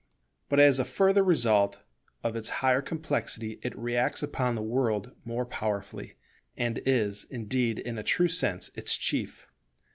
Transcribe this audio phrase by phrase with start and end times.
[0.49, 1.77] But as a further result
[2.23, 6.15] of its higher complexity it reacts upon the world more powerfully;
[6.57, 9.45] and is indeed in a true sense its chief.